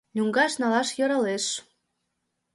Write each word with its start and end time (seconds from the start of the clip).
Лӱҥгаш 0.15 0.53
налаш 0.61 0.89
йӧралеш... 0.97 1.45